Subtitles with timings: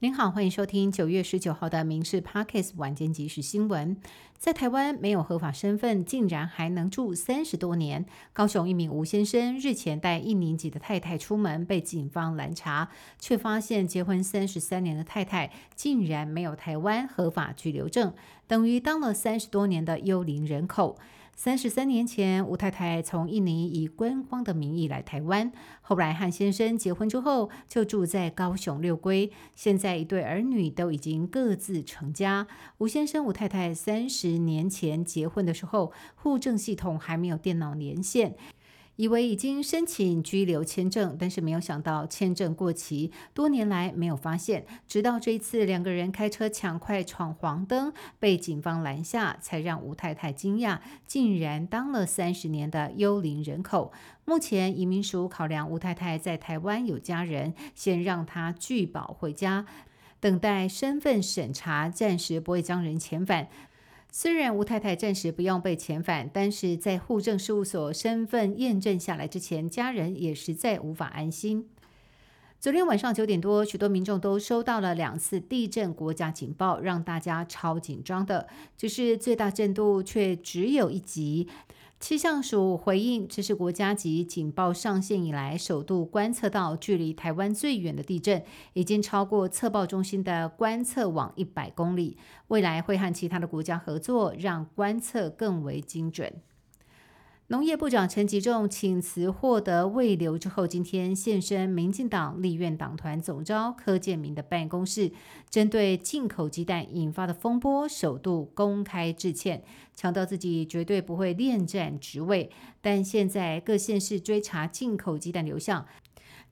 [0.00, 3.96] 您好，欢迎收听九月十九号的《民事 Parkes 晚间即时新闻》。
[4.38, 8.06] 在台湾没有合法身份，竟然还能住三十多年。
[8.32, 18.14] 高雄一名吴先生日前带一年级的太太出门，被警方拦查，却发现结婚三十三年的太太竟然没有台湾合法居留证，
[18.46, 20.96] 等于当了三十多年的幽灵人口。
[21.38, 29.30] 三十三年前，吴太太从印尼以观光的名义来台湾，后来和先生结婚之后，就住在高雄六龟。
[29.54, 32.48] 现在一对儿女都已经各自成家。
[32.78, 38.34] 吴先生、吴太太三十年前结婚的时候，户政系统还没有电脑连线。
[38.98, 53.92] 以为已经申请居留签证，但是没有想到签证过期，多年来没有发现，直到这一次两个人开车抢快闯黄灯，被警方拦下，才让吴太太惊讶，竟然当了三十年的幽灵人口。
[54.24, 59.64] 目前移民署考量吴太太在台湾有家人，先让她拒保回家，
[60.18, 63.46] 等待身份审查，暂时不会将人遣返。
[64.10, 71.68] 虽然吴太太暂时不用被遣返，但是在户政事务所身份验证下来之前，家人也实在无法安心。
[72.58, 81.46] 昨天晚上九点多，许多民众都收到了两次地震国家警报，让大家超紧张的，只是最大震度却只有一级。
[82.00, 92.16] 气象署回应，这是国家级警报上线以来首度观测到距离台湾最远的地震，已经超过测报中心的观测网一百公里。
[92.46, 96.32] 未来会和其他的国家合作，让观测更为精准。
[97.50, 105.10] 农业部长陈吉仲请辞获得未留之后，今天现身民进党立院党团总召柯建明的办公室，
[105.48, 109.62] 针对进口鸡蛋引发的风波，首度公开致歉，
[109.94, 112.50] 强调自己绝对不会恋战职位。
[112.82, 115.86] 但现在各县市追查进口鸡蛋流向，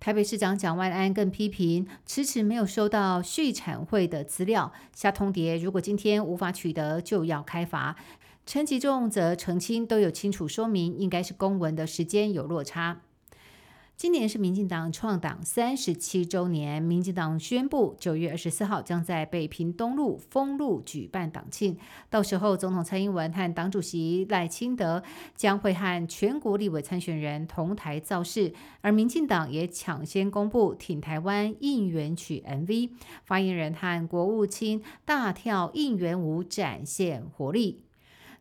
[0.00, 7.96] 台北市长蒋万安更批评迟迟没有收到畜产会的资料，下通牒，如果今天无法取得，就要开罚。
[8.46, 13.00] 陈吉仲则澄清，都有清楚说明，应该是公文的时间有落差。
[13.96, 21.76] 今年是民进党创党三十七周年，民进党宣布九月二十四号将在北平东路封路举办党庆，
[22.08, 25.02] 到时候总统蔡英文和党主席赖清德
[25.34, 32.90] 将会和全国立委参选人同台造势，而民进党也抢先公布挺台湾应援曲 MV，
[33.24, 37.85] 发言人和国务卿大跳应援舞展现活力。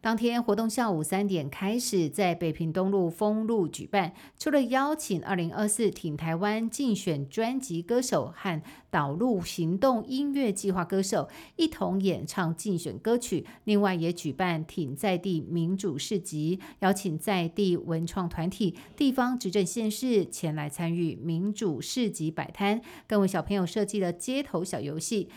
[0.05, 4.13] 当天活动下午三点开始，在北平东路封路举办。
[4.37, 8.61] 除了邀请二零二四挺台湾竞选专辑歌手和
[8.91, 25.29] 导入行动音乐计划歌手一同演唱竞选歌曲，另外也举办挺在地民主市集，邀请在地文创团体、地方执政县市前来参与民主市集摆摊，更为小朋友设计了街头小游戏。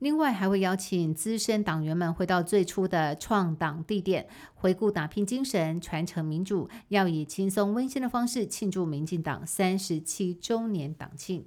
[0.00, 11.44] 另外，还会邀请资深党员们回到最初的创党地点，回顾打拼精神，传承民主，要以轻松温馨的方式庆祝民进党三十七周年党庆。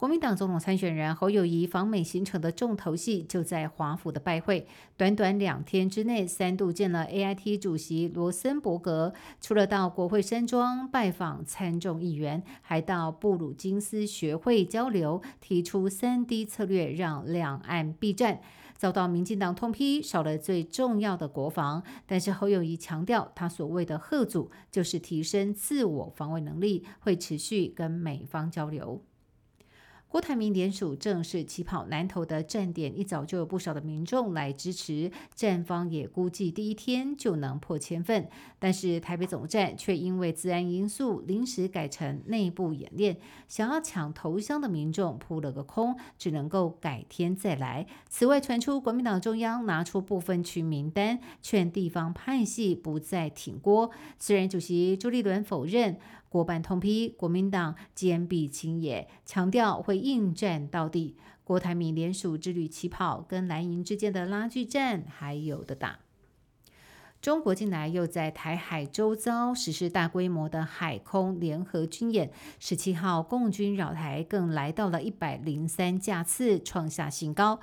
[0.00, 4.66] 国民党总统参选人侯友谊访美行程的重头戏就在华府的拜会，
[4.96, 9.12] 短短两天之内三度见了 AIT 主席罗森伯格，
[9.42, 18.40] 除了到国会山庄拜访参众议员，还到布鲁金斯学会交流，提出三 D 策略让两岸避战，
[18.78, 21.82] 遭到民进党痛批少了最重要的国防。
[22.06, 29.02] 但是侯友谊强调，他所谓的贺组就是提升自我防卫能力，会持续跟美方交流。
[30.10, 38.28] 郭台铭联署正式起跑，南投的站点一早就有不少的民众来支持，站方也估计第一天就能破千份。
[38.58, 47.86] 但是台北总站却因为自然因素临时改成内部演练，想要抢头香的民众扑了个空，只能够改天再来。
[48.08, 53.92] 此外，传出国民党中央拿出部分区名单，劝地方派系不再挺郭。
[54.18, 56.00] 虽然主席朱立伦否认。
[56.30, 61.16] 国办通批国民党坚壁清野，强调会应战到底。
[61.42, 65.98] 郭台铭联署之旅起跑，跟蓝营之间的拉锯战还有的打。
[67.20, 77.58] 中国近来又在台海周遭实施大规模的海空联合军演，十七号共军扰台更来到了一百零三架次，创下新高。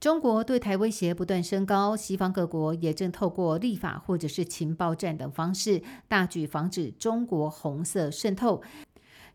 [0.00, 8.62] 中国对台威胁不断升高，西方各国也正透过立法或者是情报战等方式，大举防止中国红色渗透。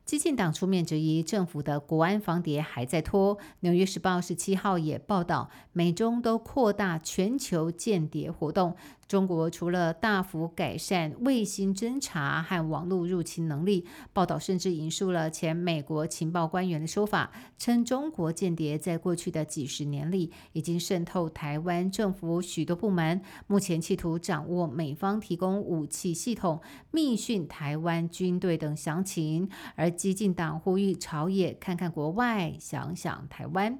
[0.05, 3.37] 激进党出面质疑政府的国安防谍还在拖。
[3.59, 8.75] 纽约时报十七号也报道，美中都扩大全球间谍活动，
[9.07, 26.59] 中国除了大幅改善卫星侦察和网络入侵能力，报道甚至引述了前美国情报官员的说法，称中国间谍在过去的几十年里已经渗透台湾政府许多部门，目前企图掌握美方提供武器系统、
[26.89, 29.47] 密讯台湾军队等详情。
[29.75, 33.79] 而激进党呼吁朝野看看国外，想想台湾。